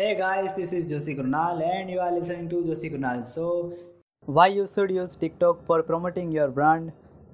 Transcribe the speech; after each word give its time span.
Hey 0.00 0.14
guys, 0.16 0.54
this 0.54 0.72
is 0.72 0.84
Joshi 0.86 1.14
Krunal 1.18 1.60
and 1.68 1.90
you 1.90 1.98
are 1.98 2.12
listening 2.12 2.48
to 2.50 2.58
Joshi 2.66 2.88
Krunal. 2.90 3.26
So, 3.26 3.76
why 4.26 4.46
you 4.46 4.64
should 4.64 4.92
use 4.92 5.16
TikTok 5.16 5.66
for 5.66 5.82
promoting 5.82 6.30
your 6.30 6.46
brand, 6.46 6.92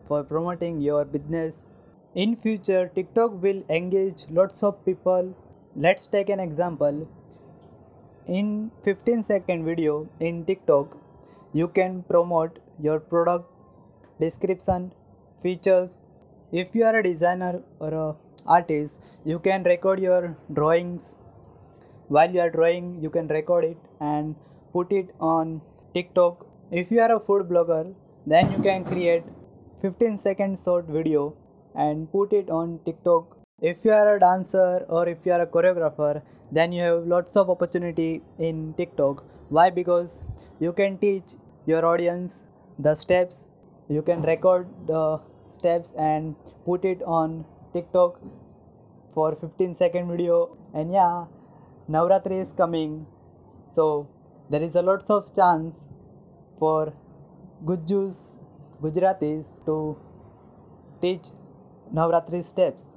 for 0.08 0.24
promoting 0.24 0.80
your 0.80 1.04
business? 1.04 1.74
In 2.14 2.34
future, 2.34 2.90
TikTok 2.94 3.42
will 3.42 3.62
engage 3.68 4.24
lots 4.30 4.62
of 4.62 4.82
people. 4.86 5.36
Let's 5.76 6.06
take 6.06 6.30
an 6.30 6.40
example. 6.40 7.06
In 8.26 8.70
15 8.82 9.24
second 9.24 9.66
video 9.66 10.08
in 10.18 10.46
TikTok, 10.46 10.96
you 11.52 11.68
can 11.68 12.02
promote 12.04 12.60
your 12.78 12.98
product, 12.98 13.44
description, 14.18 14.92
features. 15.36 16.06
If 16.50 16.74
you 16.74 16.84
are 16.84 16.96
a 16.98 17.02
designer 17.02 17.60
or 17.78 17.92
a 17.92 18.16
artist, 18.46 19.04
you 19.22 19.38
can 19.38 19.64
record 19.64 20.00
your 20.00 20.38
drawings 20.50 21.16
while 22.08 22.30
you 22.30 22.40
are 22.40 22.50
drawing 22.50 23.00
you 23.02 23.10
can 23.10 23.28
record 23.28 23.64
it 23.64 23.76
and 24.00 24.34
put 24.72 24.92
it 24.92 25.14
on 25.20 25.60
tiktok. 25.94 26.46
If 26.70 26.90
you 26.90 27.00
are 27.00 27.16
a 27.16 27.20
food 27.20 27.48
blogger 27.48 27.94
then 28.26 28.52
you 28.52 28.58
can 28.62 28.84
create 28.84 29.24
15 29.80 30.18
second 30.18 30.58
short 30.58 30.86
video 30.86 31.34
and 31.74 32.10
put 32.10 32.32
it 32.32 32.50
on 32.50 32.80
tiktok. 32.84 33.36
If 33.60 33.84
you 33.84 33.92
are 33.92 34.16
a 34.16 34.20
dancer 34.20 34.84
or 34.88 35.08
if 35.08 35.24
you 35.24 35.32
are 35.32 35.42
a 35.42 35.46
choreographer 35.46 36.22
then 36.52 36.72
you 36.72 36.82
have 36.82 37.06
lots 37.06 37.36
of 37.36 37.50
opportunity 37.50 38.22
in 38.38 38.74
tiktok. 38.74 39.24
Why? 39.48 39.70
Because 39.70 40.22
you 40.60 40.72
can 40.72 40.98
teach 40.98 41.32
your 41.66 41.84
audience 41.86 42.42
the 42.78 42.94
steps. 42.94 43.48
You 43.88 44.02
can 44.02 44.22
record 44.22 44.68
the 44.86 45.20
steps 45.50 45.92
and 45.98 46.36
put 46.64 46.84
it 46.84 47.02
on 47.02 47.44
tiktok 47.72 48.20
for 49.12 49.34
15 49.34 49.74
second 49.74 50.10
video. 50.10 50.56
And 50.72 50.92
yeah 50.92 51.24
Navratri 51.88 52.40
is 52.40 52.52
coming, 52.52 53.06
so 53.68 54.08
there 54.48 54.62
is 54.62 54.74
a 54.74 54.80
lots 54.80 55.10
of 55.10 55.34
chance 55.34 55.86
for 56.58 56.94
Gujjus, 57.62 58.36
Gujaratis 58.80 59.62
to 59.66 59.98
teach 61.02 61.26
Navratri 61.92 62.42
steps. 62.42 62.96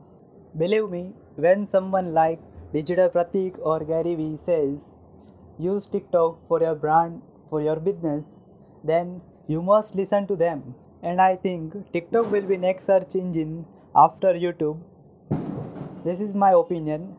Believe 0.58 0.90
me, 0.90 1.14
when 1.36 1.66
someone 1.66 2.14
like 2.14 2.40
Digital 2.72 3.10
Pratik 3.10 3.60
or 3.60 3.84
Gary 3.84 4.16
Vee 4.16 4.38
says 4.38 4.94
use 5.60 5.86
TikTok 5.86 6.40
for 6.48 6.62
your 6.62 6.76
brand, 6.76 7.22
for 7.50 7.62
your 7.62 7.78
business, 7.82 8.38
then 8.84 9.22
you 9.48 9.62
must 9.62 9.96
listen 9.96 10.28
to 10.28 10.38
them. 10.38 10.76
And 11.04 11.22
I 11.22 11.36
think 11.36 11.92
TikTok 11.92 12.32
will 12.32 12.48
be 12.48 12.56
next 12.56 12.86
search 12.86 13.16
engine 13.16 13.66
after 13.94 14.34
YouTube. 14.34 14.80
This 16.06 16.22
is 16.22 16.34
my 16.34 16.52
opinion 16.52 17.18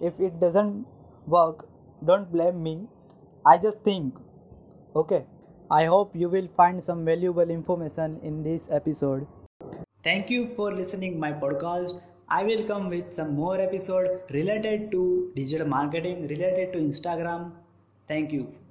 if 0.00 0.20
it 0.20 0.40
doesn't 0.40 0.86
work 1.26 1.68
don't 2.04 2.30
blame 2.30 2.62
me. 2.62 2.86
I 3.46 3.58
just 3.58 3.82
think. 3.82 4.16
Okay. 4.94 5.24
I 5.70 5.86
hope 5.86 6.14
you 6.14 6.28
will 6.28 6.48
find 6.48 6.82
some 6.82 7.04
valuable 7.04 7.50
information 7.50 8.20
in 8.22 8.42
this 8.42 8.70
episode. 8.70 9.26
Thank 10.02 10.28
you 10.28 10.50
for 10.56 10.72
listening 10.72 11.18
my 11.18 11.32
podcast. 11.32 12.00
I 12.28 12.42
will 12.44 12.62
come 12.64 12.88
with 12.88 13.14
some 13.14 13.34
more 13.34 13.58
episode 13.60 14.20
related 14.30 14.90
to 14.92 15.32
digital 15.34 15.66
marketing 15.66 16.28
related 16.28 16.72
to 16.74 16.78
instagram. 16.78 17.52
Thank 18.08 18.32
you 18.32 18.63